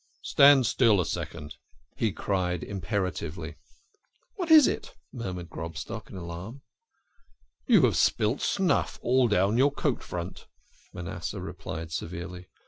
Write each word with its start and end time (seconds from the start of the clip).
"Stand 0.23 0.65
still 0.65 0.99
a 0.99 1.05
second," 1.05 1.57
he 1.95 2.11
cried 2.11 2.63
imperatively. 2.63 3.49
THE 3.49 3.53
KING 3.53 3.59
OF 3.59 4.33
SCHNORRERS. 4.33 4.35
25" 4.35 4.35
What 4.37 4.51
is 4.51 4.67
it?" 4.67 4.95
murmured 5.13 5.49
Grobstock, 5.51 6.09
in 6.09 6.17
alarm." 6.17 6.61
You 7.67 7.83
have 7.83 7.95
spilt 7.95 8.41
snuff 8.41 8.97
all 9.03 9.27
down 9.27 9.59
your 9.59 9.71
coat 9.71 10.01
front," 10.01 10.47
Manasseh 10.91 11.39
replied 11.39 11.91
severely. 11.91 12.47